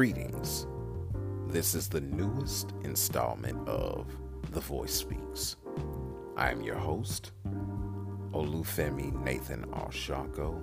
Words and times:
Greetings. 0.00 0.66
This 1.48 1.74
is 1.74 1.86
the 1.86 2.00
newest 2.00 2.72
installment 2.84 3.68
of 3.68 4.06
The 4.50 4.60
Voice 4.60 4.94
Speaks. 4.94 5.56
I 6.38 6.50
am 6.50 6.62
your 6.62 6.78
host, 6.78 7.32
Olufemi 8.32 9.12
Nathan 9.22 9.66
Oshako, 9.66 10.58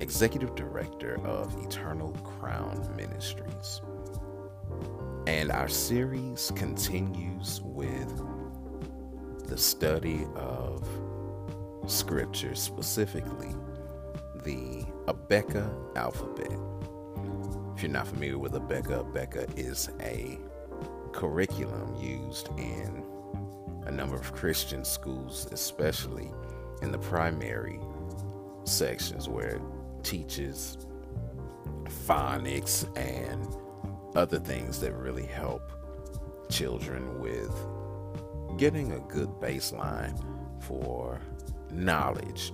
Executive 0.00 0.54
Director 0.54 1.18
of 1.26 1.52
Eternal 1.66 2.12
Crown 2.12 2.88
Ministries. 2.94 3.80
And 5.26 5.50
our 5.50 5.66
series 5.68 6.52
continues 6.54 7.60
with 7.64 8.22
the 9.48 9.58
study 9.58 10.28
of 10.36 10.88
Scripture, 11.88 12.54
specifically 12.54 13.52
the 14.44 14.84
Abeka 15.08 15.68
alphabet. 15.96 16.56
If 17.78 17.84
you're 17.84 17.92
not 17.92 18.08
familiar 18.08 18.38
with 18.38 18.54
Abeka, 18.54 19.08
Abeka 19.08 19.56
is 19.56 19.88
a 20.00 20.36
curriculum 21.12 21.94
used 21.94 22.48
in 22.58 23.04
a 23.86 23.90
number 23.92 24.16
of 24.16 24.32
Christian 24.32 24.84
schools, 24.84 25.46
especially 25.52 26.32
in 26.82 26.90
the 26.90 26.98
primary 26.98 27.78
sections 28.64 29.28
where 29.28 29.50
it 29.50 29.62
teaches 30.02 30.76
phonics 32.04 32.84
and 32.98 33.46
other 34.16 34.40
things 34.40 34.80
that 34.80 34.92
really 34.94 35.26
help 35.26 35.62
children 36.50 37.20
with 37.20 37.54
getting 38.58 38.90
a 38.90 38.98
good 38.98 39.28
baseline 39.40 40.20
for 40.64 41.20
knowledge. 41.70 42.52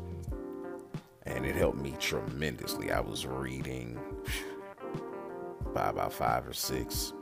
And 1.23 1.47
it 1.47 1.57
helped 1.57 1.79
me 1.79 1.95
tremendously. 1.99 2.93
I 2.93 3.01
was 3.01 3.27
reading 3.27 3.99
by 5.75 5.89
about 5.89 6.13
five 6.13 6.47
or 6.47 6.53
six 6.53 7.13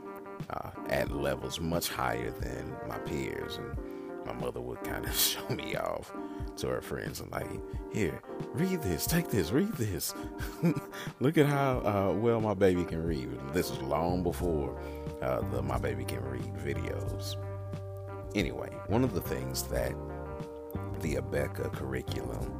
uh, 0.49 0.69
at 0.87 1.11
levels 1.11 1.59
much 1.59 1.89
higher 1.89 2.31
than 2.31 2.75
my 2.87 2.97
peers. 2.99 3.57
And 3.57 3.77
my 4.25 4.33
mother 4.33 4.61
would 4.61 4.81
kind 4.83 5.05
of 5.05 5.13
show 5.17 5.47
me 5.49 5.75
off 5.75 6.13
to 6.57 6.67
her 6.67 6.81
friends 6.81 7.19
and 7.19 7.31
like, 7.31 7.49
here, 7.91 8.21
read 8.53 8.81
this, 8.81 9.05
take 9.05 9.29
this, 9.29 9.51
read 9.51 9.73
this. 9.73 10.13
Look 11.19 11.37
at 11.37 11.47
how 11.47 11.79
uh, 11.79 12.13
well 12.13 12.39
my 12.39 12.53
baby 12.53 12.85
can 12.85 13.03
read. 13.03 13.29
This 13.53 13.69
was 13.69 13.81
long 13.81 14.23
before 14.23 14.79
uh, 15.21 15.41
the 15.51 15.61
My 15.61 15.77
Baby 15.77 16.05
Can 16.05 16.23
Read 16.23 16.53
videos. 16.55 17.35
Anyway, 18.35 18.69
one 18.87 19.03
of 19.03 19.13
the 19.13 19.21
things 19.21 19.63
that 19.63 19.93
the 21.01 21.15
Abeka 21.15 21.71
curriculum 21.73 22.51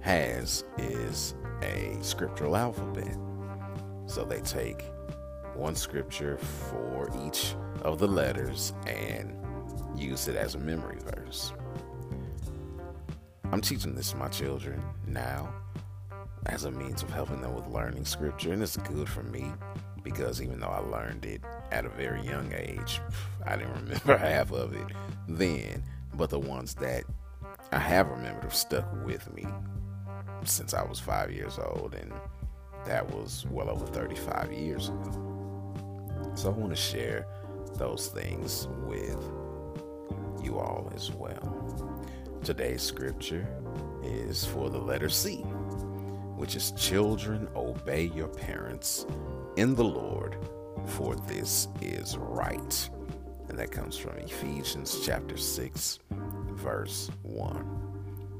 has 0.00 0.64
is 0.78 1.34
a 1.62 1.96
scriptural 2.02 2.56
alphabet. 2.56 3.16
So 4.06 4.24
they 4.24 4.40
take 4.40 4.84
one 5.54 5.74
scripture 5.74 6.38
for 6.38 7.10
each 7.26 7.54
of 7.82 7.98
the 7.98 8.08
letters 8.08 8.72
and 8.86 9.36
use 9.96 10.28
it 10.28 10.36
as 10.36 10.54
a 10.54 10.58
memory 10.58 10.98
verse. 11.04 11.52
I'm 13.52 13.60
teaching 13.60 13.94
this 13.94 14.12
to 14.12 14.16
my 14.16 14.28
children 14.28 14.82
now 15.06 15.52
as 16.46 16.64
a 16.64 16.70
means 16.70 17.02
of 17.02 17.10
helping 17.10 17.40
them 17.40 17.54
with 17.54 17.66
learning 17.68 18.04
scripture, 18.04 18.52
and 18.52 18.62
it's 18.62 18.76
good 18.78 19.08
for 19.08 19.22
me 19.22 19.52
because 20.02 20.42
even 20.42 20.58
though 20.58 20.68
I 20.68 20.78
learned 20.78 21.24
it 21.24 21.42
at 21.70 21.84
a 21.84 21.88
very 21.90 22.22
young 22.22 22.52
age, 22.54 23.00
I 23.46 23.56
didn't 23.56 23.74
remember 23.82 24.16
half 24.16 24.52
of 24.52 24.74
it 24.74 24.86
then, 25.28 25.82
but 26.14 26.30
the 26.30 26.40
ones 26.40 26.74
that 26.76 27.04
I 27.70 27.78
have 27.78 28.08
remembered 28.08 28.44
have 28.44 28.54
stuck 28.54 28.86
with 29.04 29.32
me 29.34 29.46
since 30.44 30.74
I 30.74 30.82
was 30.82 30.98
five 30.98 31.30
years 31.30 31.58
old, 31.58 31.94
and 31.94 32.12
that 32.86 33.08
was 33.14 33.46
well 33.50 33.70
over 33.70 33.86
35 33.86 34.52
years 34.52 34.88
ago. 34.88 36.32
So 36.34 36.48
I 36.48 36.52
want 36.52 36.70
to 36.70 36.76
share 36.76 37.26
those 37.74 38.08
things 38.08 38.68
with 38.86 39.22
you 40.42 40.58
all 40.58 40.90
as 40.94 41.10
well. 41.12 42.08
Today's 42.42 42.82
scripture 42.82 43.46
is 44.02 44.44
for 44.44 44.68
the 44.68 44.78
letter 44.78 45.08
C, 45.08 45.36
which 46.36 46.56
is 46.56 46.72
Children, 46.72 47.48
obey 47.54 48.10
your 48.14 48.28
parents 48.28 49.06
in 49.56 49.74
the 49.74 49.84
Lord, 49.84 50.36
for 50.86 51.14
this 51.14 51.68
is 51.80 52.16
right. 52.16 52.90
And 53.48 53.58
that 53.58 53.70
comes 53.70 53.96
from 53.96 54.16
Ephesians 54.18 55.00
chapter 55.04 55.36
6, 55.36 55.98
verse 56.54 57.10
1. 57.22 57.82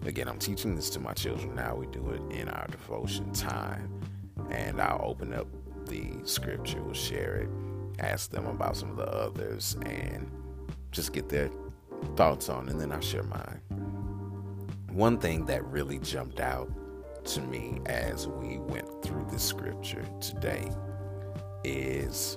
Again, 0.05 0.27
I'm 0.27 0.39
teaching 0.39 0.75
this 0.75 0.91
to 0.91 1.01
my 1.01 1.13
children 1.13 1.55
now. 1.55 1.77
We 1.77 1.87
do 1.87 2.11
it 2.11 2.37
in 2.37 2.49
our 2.49 2.67
devotion 2.67 3.31
time. 3.33 4.01
And 4.53 4.81
I'll 4.81 5.01
open 5.03 5.33
up 5.33 5.49
the 5.87 6.13
scripture, 6.25 6.83
we'll 6.83 6.95
share 6.95 7.37
it, 7.37 7.49
ask 7.99 8.31
them 8.31 8.47
about 8.47 8.77
some 8.77 8.91
of 8.91 8.97
the 8.97 9.09
others, 9.09 9.77
and 9.83 10.31
just 10.91 11.13
get 11.13 11.29
their 11.29 11.51
thoughts 12.17 12.49
on, 12.49 12.69
and 12.69 12.81
then 12.81 12.93
I'll 12.93 13.01
share 13.01 13.23
mine. 13.25 13.61
One 14.93 15.19
thing 15.19 15.47
that 15.47 15.65
really 15.65 15.99
jumped 15.99 16.39
out 16.39 16.71
to 17.25 17.41
me 17.41 17.81
as 17.87 18.29
we 18.29 18.59
went 18.59 19.03
through 19.03 19.27
the 19.31 19.39
scripture 19.39 20.05
today 20.21 20.71
is 21.65 22.37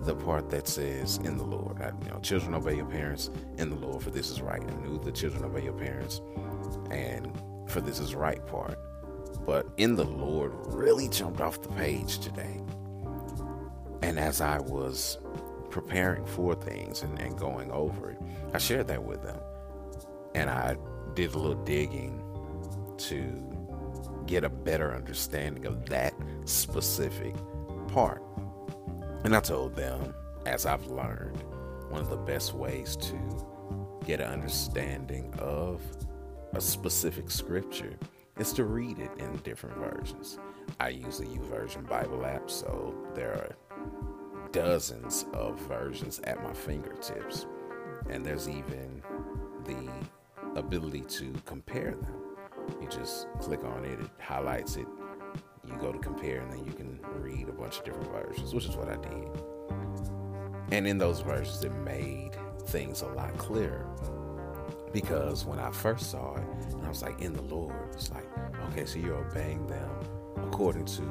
the 0.00 0.14
part 0.14 0.48
that 0.50 0.68
says 0.68 1.18
in 1.18 1.36
the 1.36 1.44
Lord. 1.44 1.82
I, 1.82 1.92
you 2.04 2.10
know, 2.10 2.20
children 2.20 2.54
obey 2.54 2.76
your 2.76 2.86
parents 2.86 3.30
in 3.56 3.70
the 3.70 3.76
Lord, 3.76 4.02
for 4.02 4.10
this 4.10 4.30
is 4.30 4.40
right. 4.40 4.62
I 4.62 4.74
knew 4.86 4.98
the 4.98 5.10
children 5.10 5.44
obey 5.44 5.64
your 5.64 5.72
parents, 5.72 6.20
and 6.90 7.32
for 7.66 7.80
this 7.80 7.98
is 7.98 8.14
right 8.14 8.44
part. 8.46 8.78
But 9.48 9.66
in 9.78 9.96
the 9.96 10.04
Lord 10.04 10.52
really 10.66 11.08
jumped 11.08 11.40
off 11.40 11.62
the 11.62 11.70
page 11.70 12.18
today. 12.18 12.60
And 14.02 14.18
as 14.18 14.42
I 14.42 14.58
was 14.58 15.16
preparing 15.70 16.26
for 16.26 16.54
things 16.54 17.00
and, 17.02 17.18
and 17.18 17.34
going 17.34 17.72
over 17.72 18.10
it, 18.10 18.18
I 18.52 18.58
shared 18.58 18.88
that 18.88 19.02
with 19.02 19.22
them. 19.22 19.40
And 20.34 20.50
I 20.50 20.76
did 21.14 21.32
a 21.32 21.38
little 21.38 21.64
digging 21.64 22.22
to 22.98 24.26
get 24.26 24.44
a 24.44 24.50
better 24.50 24.94
understanding 24.94 25.64
of 25.64 25.86
that 25.86 26.12
specific 26.44 27.34
part. 27.86 28.22
And 29.24 29.34
I 29.34 29.40
told 29.40 29.74
them, 29.74 30.14
as 30.44 30.66
I've 30.66 30.84
learned, 30.88 31.42
one 31.88 32.02
of 32.02 32.10
the 32.10 32.18
best 32.18 32.52
ways 32.52 32.96
to 32.96 33.98
get 34.04 34.20
an 34.20 34.30
understanding 34.30 35.32
of 35.38 35.80
a 36.52 36.60
specific 36.60 37.30
scripture 37.30 37.96
is 38.38 38.52
to 38.52 38.64
read 38.64 38.98
it 38.98 39.10
in 39.18 39.36
different 39.38 39.76
versions. 39.76 40.38
I 40.80 40.90
use 40.90 41.18
the 41.18 41.26
YouVersion 41.26 41.88
Bible 41.88 42.24
app, 42.24 42.50
so 42.50 42.94
there 43.14 43.32
are 43.32 43.56
dozens 44.52 45.26
of 45.32 45.58
versions 45.60 46.20
at 46.24 46.42
my 46.42 46.52
fingertips. 46.52 47.46
And 48.08 48.24
there's 48.24 48.48
even 48.48 49.02
the 49.64 49.90
ability 50.58 51.02
to 51.02 51.34
compare 51.44 51.90
them. 51.90 52.14
You 52.80 52.88
just 52.88 53.26
click 53.40 53.64
on 53.64 53.84
it, 53.84 54.00
it 54.00 54.10
highlights 54.20 54.76
it, 54.76 54.86
you 55.66 55.74
go 55.80 55.92
to 55.92 55.98
compare, 55.98 56.40
and 56.40 56.52
then 56.52 56.64
you 56.64 56.72
can 56.72 56.98
read 57.16 57.48
a 57.48 57.52
bunch 57.52 57.78
of 57.78 57.84
different 57.84 58.10
versions, 58.10 58.54
which 58.54 58.66
is 58.66 58.76
what 58.76 58.88
I 58.88 58.96
did. 58.96 59.42
And 60.70 60.86
in 60.86 60.98
those 60.98 61.20
versions, 61.20 61.64
it 61.64 61.72
made 61.72 62.32
things 62.66 63.02
a 63.02 63.06
lot 63.06 63.36
clearer. 63.38 63.86
Because 64.92 65.44
when 65.44 65.58
I 65.58 65.70
first 65.70 66.10
saw 66.10 66.36
it, 66.36 66.44
I 66.82 66.88
was 66.88 67.02
like, 67.02 67.20
in 67.20 67.32
the 67.32 67.42
Lord, 67.42 67.74
it's 67.92 68.10
like, 68.10 68.26
okay, 68.70 68.84
so 68.84 68.98
you're 68.98 69.16
obeying 69.16 69.66
them 69.66 69.90
according 70.36 70.86
to 70.86 71.02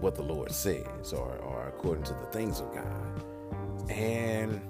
what 0.00 0.14
the 0.14 0.22
Lord 0.22 0.52
says 0.52 1.12
or, 1.12 1.36
or 1.38 1.68
according 1.68 2.04
to 2.04 2.14
the 2.14 2.26
things 2.26 2.60
of 2.60 2.72
God. 2.72 3.90
And 3.90 4.60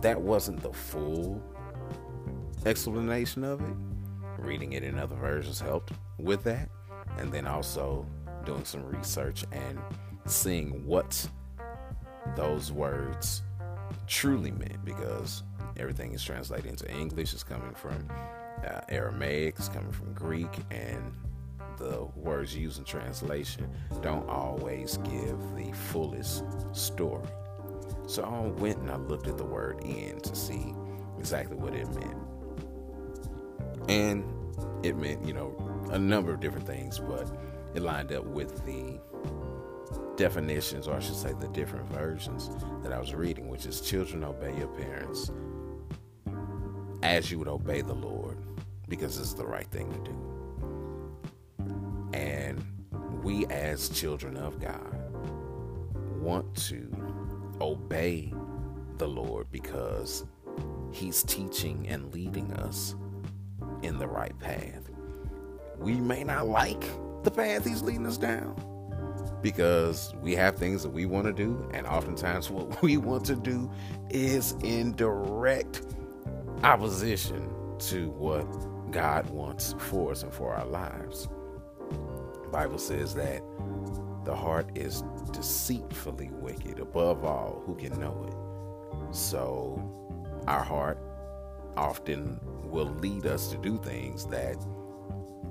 that 0.00 0.20
wasn't 0.20 0.62
the 0.62 0.72
full 0.72 1.42
explanation 2.66 3.44
of 3.44 3.60
it. 3.60 3.76
Reading 4.38 4.72
it 4.72 4.82
in 4.82 4.98
other 4.98 5.16
versions 5.16 5.60
helped 5.60 5.92
with 6.18 6.42
that. 6.44 6.68
And 7.18 7.32
then 7.32 7.46
also 7.46 8.06
doing 8.44 8.64
some 8.64 8.84
research 8.84 9.44
and 9.52 9.78
seeing 10.26 10.84
what 10.86 11.28
those 12.36 12.72
words 12.72 13.42
truly 14.06 14.50
meant 14.50 14.84
because 14.84 15.42
everything 15.76 16.12
is 16.12 16.22
translated 16.22 16.66
into 16.66 16.90
English. 16.90 17.32
It's 17.32 17.42
coming 17.42 17.74
from 17.74 18.08
uh, 18.66 18.80
Aramaic, 18.88 19.56
it's 19.58 19.68
coming 19.68 19.92
from 19.92 20.12
Greek, 20.12 20.50
and 20.70 21.12
the 21.78 22.06
words 22.16 22.56
used 22.56 22.78
in 22.78 22.84
translation 22.84 23.68
don't 24.00 24.28
always 24.28 24.96
give 24.98 25.38
the 25.56 25.72
fullest 25.72 26.44
story. 26.72 27.26
So 28.06 28.22
I 28.22 28.60
went 28.60 28.78
and 28.78 28.90
I 28.90 28.96
looked 28.96 29.26
at 29.26 29.38
the 29.38 29.44
word 29.44 29.82
in 29.82 30.20
to 30.20 30.36
see 30.36 30.74
exactly 31.18 31.56
what 31.56 31.74
it 31.74 31.88
meant. 31.94 32.16
And 33.88 34.24
it 34.84 34.96
meant, 34.96 35.24
you 35.24 35.32
know, 35.32 35.54
a 35.90 35.98
number 35.98 36.32
of 36.32 36.40
different 36.40 36.66
things, 36.66 36.98
but 36.98 37.28
it 37.74 37.82
lined 37.82 38.12
up 38.12 38.24
with 38.24 38.64
the 38.64 39.00
definitions, 40.16 40.86
or 40.86 40.94
I 40.94 41.00
should 41.00 41.16
say, 41.16 41.32
the 41.32 41.48
different 41.48 41.86
versions 41.88 42.50
that 42.82 42.92
I 42.92 42.98
was 42.98 43.14
reading, 43.14 43.48
which 43.48 43.66
is 43.66 43.80
children 43.80 44.24
obey 44.24 44.56
your 44.56 44.68
parents 44.68 45.30
as 47.04 47.30
you 47.30 47.38
would 47.38 47.48
obey 47.48 47.82
the 47.82 47.94
Lord 47.94 48.38
because 48.88 49.18
it's 49.18 49.34
the 49.34 49.46
right 49.46 49.66
thing 49.66 49.92
to 49.92 49.98
do. 50.10 50.16
And 52.14 52.64
we, 53.22 53.44
as 53.46 53.90
children 53.90 54.38
of 54.38 54.58
God, 54.58 54.96
want 56.18 56.56
to 56.68 56.90
obey 57.60 58.32
the 58.96 59.06
Lord 59.06 59.46
because 59.52 60.24
He's 60.92 61.22
teaching 61.22 61.86
and 61.88 62.12
leading 62.14 62.52
us 62.54 62.94
in 63.82 63.98
the 63.98 64.06
right 64.06 64.38
path. 64.38 64.88
We 65.78 65.94
may 65.96 66.24
not 66.24 66.46
like 66.48 66.84
the 67.22 67.30
path 67.30 67.66
He's 67.66 67.82
leading 67.82 68.06
us 68.06 68.16
down 68.16 68.56
because 69.42 70.14
we 70.22 70.34
have 70.34 70.56
things 70.56 70.82
that 70.82 70.90
we 70.90 71.04
want 71.04 71.26
to 71.26 71.32
do, 71.34 71.68
and 71.74 71.86
oftentimes 71.86 72.50
what 72.52 72.80
we 72.80 72.96
want 72.96 73.26
to 73.26 73.36
do 73.36 73.70
is 74.08 74.52
in 74.62 74.94
direct 74.96 75.82
opposition 76.64 77.50
to 77.78 78.08
what 78.12 78.42
God 78.90 79.28
wants 79.28 79.74
for 79.78 80.12
us 80.12 80.22
and 80.22 80.32
for 80.32 80.54
our 80.54 80.66
lives. 80.66 81.28
The 81.90 82.48
Bible 82.50 82.78
says 82.78 83.14
that 83.16 83.42
the 84.24 84.34
heart 84.34 84.70
is 84.74 85.04
deceitfully 85.32 86.30
wicked. 86.32 86.78
Above 86.78 87.22
all, 87.22 87.62
who 87.66 87.74
can 87.74 87.98
know 88.00 88.26
it? 88.26 89.14
So, 89.14 89.78
our 90.46 90.64
heart 90.64 90.98
often 91.76 92.40
will 92.62 92.86
lead 92.86 93.26
us 93.26 93.48
to 93.48 93.58
do 93.58 93.78
things 93.78 94.24
that 94.26 94.56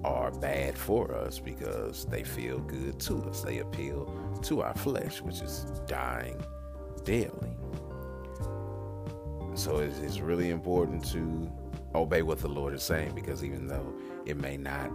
are 0.04 0.32
bad 0.32 0.76
for 0.76 1.14
us 1.14 1.38
because 1.38 2.06
they 2.06 2.24
feel 2.24 2.60
good 2.60 3.00
to 3.02 3.24
us. 3.30 3.42
They 3.42 3.60
appeal 3.60 4.40
to 4.42 4.64
our 4.64 4.74
flesh, 4.74 5.22
which 5.22 5.42
is 5.42 5.66
dying 5.86 6.44
daily. 7.04 7.53
So 9.56 9.78
it's 9.78 10.20
really 10.20 10.50
important 10.50 11.06
to 11.12 11.52
obey 11.94 12.24
what 12.24 12.40
the 12.40 12.48
Lord 12.48 12.74
is 12.74 12.82
saying 12.82 13.14
because 13.14 13.44
even 13.44 13.68
though 13.68 13.94
it 14.26 14.36
may 14.38 14.58
not 14.58 14.92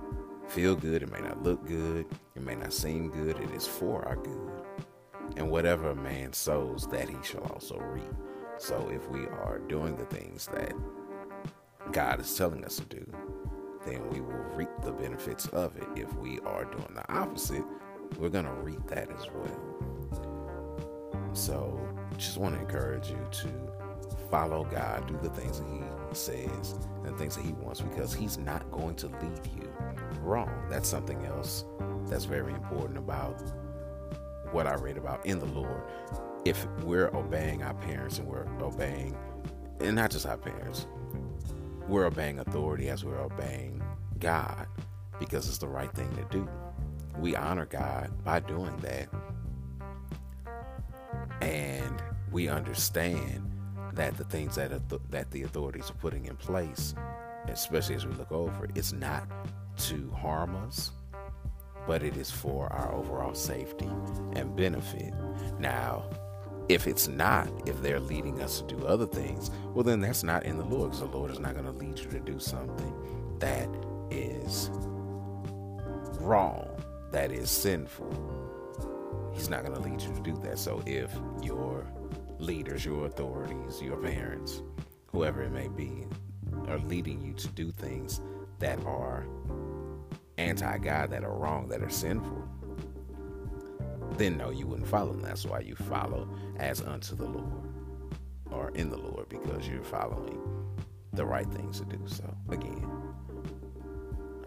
feel 0.49 0.75
good, 0.75 1.03
it 1.03 1.13
may 1.13 1.21
not 1.21 1.43
look 1.43 1.65
good, 1.67 2.07
it 2.35 2.43
may 2.43 2.57
not 2.57 2.73
seem 2.73 3.11
good, 3.11 3.39
it 3.39 3.51
is 3.53 3.67
for 3.67 4.05
our 4.05 4.17
good. 4.17 4.51
And 5.37 5.51
whatever 5.51 5.91
a 5.91 5.95
man 5.95 6.33
sows, 6.33 6.89
that 6.89 7.09
he 7.09 7.17
shall 7.23 7.45
also 7.45 7.79
reap. 7.79 8.13
So 8.57 8.91
if 8.93 9.09
we 9.11 9.21
are 9.27 9.61
doing 9.69 9.97
the 9.97 10.07
things 10.07 10.47
that 10.47 10.73
God 11.93 12.21
is 12.21 12.37
telling 12.37 12.65
us 12.65 12.77
to 12.77 12.85
do, 12.85 13.07
then 13.87 14.09
we 14.11 14.21
will 14.21 14.45
reap 14.55 14.71
the 14.83 14.91
benefits 14.91 15.47
of 15.49 15.77
it. 15.77 15.87
If 15.95 16.13
we 16.17 16.41
are 16.41 16.65
doing 16.65 16.95
the 16.95 17.11
opposite, 17.13 17.65
we're 18.19 18.29
going 18.29 18.47
to 18.47 18.53
reap 18.53 18.85
that 18.89 19.09
as 19.11 19.27
well. 19.33 19.79
So 21.33 21.79
just 22.17 22.39
want 22.39 22.57
to 22.57 22.61
encourage 22.61 23.11
you 23.11 23.29
to 23.31 23.78
follow 24.31 24.65
God, 24.65 25.07
do 25.07 25.19
the 25.23 25.31
things 25.31 25.61
that 25.61 25.69
He 25.69 25.81
says 26.15 26.75
and 27.05 27.17
things 27.19 27.37
that 27.37 27.45
He 27.45 27.53
wants 27.53 27.81
because 27.81 28.15
He's 28.15 28.39
not 28.39 28.71
going 28.71 28.95
to 28.97 29.07
lead 29.07 29.41
you 29.57 29.71
wrong. 30.23 30.67
That's 30.69 30.89
something 30.89 31.25
else 31.27 31.65
that's 32.07 32.25
very 32.25 32.53
important 32.53 32.99
about 32.99 33.41
what 34.53 34.67
I 34.67 34.75
read 34.75 34.97
about 34.97 35.25
in 35.27 35.39
the 35.39 35.47
Lord. 35.47 35.83
If 36.45 36.67
we're 36.83 37.09
obeying 37.15 37.63
our 37.63 37.75
parents 37.75 38.19
and 38.19 38.29
we're 38.29 38.47
obeying, 38.61 39.17
and 39.81 39.97
not 39.97 40.11
just 40.11 40.27
our 40.27 40.37
parents, 40.37 40.87
we're 41.87 42.07
obeying 42.07 42.39
authority 42.39 42.89
as 42.89 43.05
we're 43.05 43.21
obeying 43.21 43.83
God 44.19 44.67
because 45.19 45.49
it's 45.49 45.59
the 45.59 45.69
right 45.69 45.93
thing 45.93 46.11
to 46.17 46.25
do. 46.31 46.49
We 47.19 47.35
honor 47.35 47.67
God 47.67 48.11
by 48.25 48.41
doing 48.41 48.77
that. 48.79 49.09
And 51.41 52.03
we 52.31 52.49
understand 52.49 53.51
that 53.99 54.17
the 54.17 54.25
things 54.25 54.55
that 54.55 54.71
that 55.11 55.31
the 55.33 55.43
authorities 55.43 55.91
are 55.91 55.95
putting 55.95 56.27
in 56.27 56.37
place, 56.37 56.95
especially 57.49 57.97
as 57.97 58.07
we 58.07 58.15
look 58.15 58.31
over, 58.31 58.69
it's 58.77 58.93
not 58.93 59.29
to 59.77 60.11
harm 60.13 60.55
us, 60.57 60.93
but 61.87 62.03
it 62.05 62.17
is 62.17 62.31
for 62.31 62.73
our 62.73 62.95
overall 62.95 63.35
safety 63.35 63.89
and 64.35 64.55
benefit. 64.57 65.13
Now, 65.59 66.09
if 66.69 66.87
it's 66.87 67.09
not, 67.09 67.49
if 67.67 67.83
they're 67.83 67.99
leading 67.99 68.41
us 68.41 68.61
to 68.61 68.77
do 68.77 68.87
other 68.87 69.07
things, 69.07 69.51
well, 69.75 69.83
then 69.83 70.01
that's 70.01 70.23
not 70.23 70.45
in 70.45 70.59
the 70.59 70.65
Lord, 70.65 70.93
because 70.93 71.01
the 71.01 71.17
Lord 71.17 71.33
is 71.33 71.41
not 71.41 71.55
going 71.55 71.67
to 71.67 71.73
lead 71.73 71.99
you 71.99 72.09
to 72.11 72.21
do 72.21 72.39
something 72.39 72.95
that 73.41 73.69
is 74.11 74.71
wrong, 76.21 76.69
that 77.11 77.33
is 77.33 77.51
sinful. 77.51 78.13
He's 79.35 79.49
not 79.49 79.65
going 79.65 79.75
to 79.75 79.81
lead 79.81 80.01
you 80.03 80.15
to 80.15 80.21
do 80.21 80.37
that. 80.45 80.59
So 80.59 80.83
if 80.87 81.11
your 81.43 81.85
leaders, 82.39 82.85
your 82.85 83.07
authorities, 83.07 83.83
your 83.83 83.97
parents, 83.97 84.63
whoever 85.07 85.43
it 85.43 85.53
may 85.53 85.69
be, 85.69 86.07
are 86.69 86.79
leading 86.79 87.21
you 87.21 87.33
to 87.35 87.49
do 87.49 87.71
things 87.71 88.21
that 88.59 88.79
are 88.85 89.27
anti 90.37 90.79
God, 90.79 91.11
that 91.11 91.25
are 91.25 91.35
wrong, 91.35 91.69
that 91.69 91.83
are 91.83 91.91
sinful, 91.91 92.49
then 94.17 94.37
no, 94.37 94.51
you 94.51 94.67
wouldn't 94.67 94.89
follow 94.89 95.13
them. 95.13 95.23
That's 95.23 95.45
why 95.45 95.61
you 95.61 95.75
follow 95.75 96.29
as 96.59 96.81
unto 96.81 97.15
the 97.15 97.27
Lord 97.27 97.69
or 98.51 98.71
in 98.71 98.91
the 98.91 98.97
Lord 98.97 99.29
because 99.29 99.69
you're 99.69 99.83
following 99.83 100.41
the 101.13 101.25
right 101.25 101.47
things 101.47 101.81
to 101.81 101.87
do. 101.87 102.01
So, 102.07 102.25
again, 102.49 102.87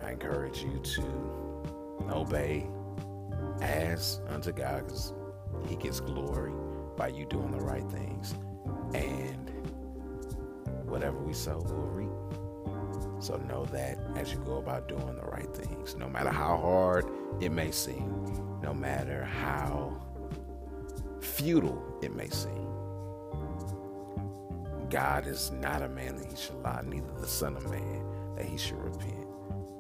I 0.02 0.12
encourage 0.12 0.64
you 0.64 0.80
to 0.96 1.02
obey 2.10 2.68
as 3.62 4.20
unto 4.28 4.52
God 4.52 4.86
because 4.86 5.14
He 5.68 5.76
gets 5.76 6.00
glory 6.00 6.54
by 7.02 7.08
you 7.08 7.26
doing 7.26 7.50
the 7.50 7.58
right 7.58 7.90
things. 7.90 8.36
And 8.94 9.50
whatever 10.86 11.18
we 11.18 11.34
sow, 11.34 11.58
we'll 11.66 11.88
reap. 11.88 12.12
So 13.20 13.38
know 13.50 13.66
that 13.72 13.98
as 14.16 14.32
you 14.32 14.38
go 14.46 14.58
about 14.58 14.88
doing 14.88 15.16
the 15.16 15.26
right 15.26 15.52
things, 15.52 15.96
no 15.96 16.08
matter 16.08 16.30
how 16.30 16.58
hard 16.58 17.06
it 17.40 17.52
may 17.52 17.72
seem, 17.72 18.60
no 18.62 18.72
matter 18.72 19.24
how 19.24 20.00
futile 21.22 21.84
it 22.04 22.16
may 22.16 22.30
seem, 22.30 22.68
God 24.92 25.26
is 25.26 25.50
not 25.54 25.82
a 25.82 25.90
man 25.90 26.18
that 26.18 26.28
he 26.30 26.36
should 26.36 26.62
lie, 26.62 26.84
neither 26.86 27.12
the 27.20 27.26
Son 27.26 27.58
of 27.58 27.68
Man 27.72 28.06
that 28.36 28.46
he 28.46 28.60
should 28.60 28.78
repent. 28.78 29.26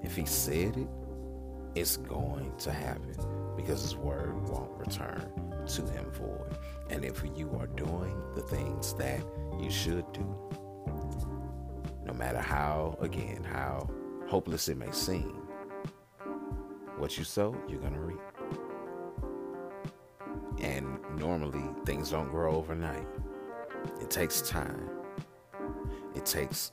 If 0.01 0.15
he 0.15 0.25
said 0.25 0.75
it, 0.75 0.87
it's 1.75 1.97
going 1.97 2.51
to 2.57 2.71
happen 2.71 3.15
because 3.55 3.83
his 3.83 3.95
word 3.95 4.49
won't 4.49 4.71
return 4.79 5.31
to 5.67 5.81
him 5.83 6.11
void. 6.11 6.57
And 6.89 7.05
if 7.05 7.23
you 7.35 7.49
are 7.59 7.67
doing 7.67 8.21
the 8.35 8.41
things 8.41 8.93
that 8.95 9.21
you 9.59 9.71
should 9.71 10.11
do, 10.13 10.35
no 12.05 12.13
matter 12.13 12.39
how, 12.39 12.97
again, 12.99 13.43
how 13.43 13.89
hopeless 14.27 14.67
it 14.67 14.77
may 14.77 14.91
seem, 14.91 15.47
what 16.97 17.17
you 17.17 17.23
sow, 17.23 17.55
you're 17.67 17.79
going 17.79 17.93
to 17.93 17.99
reap. 17.99 18.19
And 20.59 20.99
normally, 21.17 21.63
things 21.85 22.11
don't 22.11 22.29
grow 22.29 22.55
overnight. 22.55 23.07
It 24.01 24.09
takes 24.09 24.41
time. 24.41 24.89
It 26.13 26.25
takes 26.25 26.71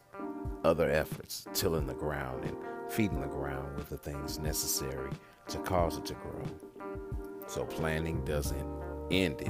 other 0.65 0.91
efforts, 0.91 1.47
tilling 1.55 1.87
the 1.87 1.95
ground 1.95 2.45
and 2.45 2.57
feeding 2.91 3.21
the 3.21 3.29
ground 3.29 3.77
with 3.77 3.89
the 3.89 3.97
things 3.97 4.39
necessary 4.39 5.11
to 5.49 5.59
cause 5.59 5.97
it 5.97 6.05
to 6.07 6.15
grow. 6.15 6.45
So 7.47 7.65
planning 7.65 8.25
doesn't 8.25 8.67
end 9.11 9.41
it 9.41 9.49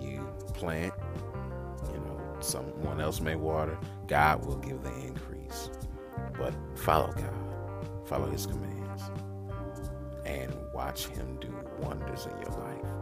You 0.00 0.26
plant, 0.54 0.94
you 1.92 1.98
know, 2.00 2.20
someone 2.40 3.00
else 3.00 3.20
may 3.20 3.36
water, 3.36 3.78
God 4.06 4.44
will 4.44 4.56
give 4.56 4.82
the 4.82 4.94
increase. 5.06 5.70
But 6.38 6.54
follow 6.74 7.12
God, 7.12 8.06
follow 8.06 8.30
His 8.30 8.46
commands, 8.46 9.02
and 10.24 10.52
watch 10.74 11.06
Him 11.06 11.38
do 11.40 11.54
wonders 11.80 12.26
in 12.26 12.32
your 12.42 12.50
life. 12.60 12.92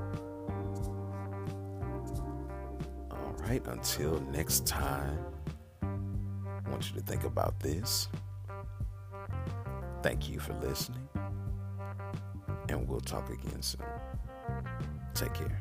All 3.10 3.34
right, 3.40 3.66
until 3.66 4.20
next 4.32 4.66
time, 4.66 5.18
I 5.82 6.70
want 6.70 6.90
you 6.90 7.00
to 7.00 7.06
think 7.06 7.24
about 7.24 7.60
this. 7.60 8.08
Thank 10.02 10.30
you 10.30 10.38
for 10.40 10.54
listening, 10.54 11.08
and 12.70 12.88
we'll 12.88 13.00
talk 13.00 13.28
again 13.28 13.62
soon. 13.62 13.82
Take 15.14 15.34
care. 15.34 15.58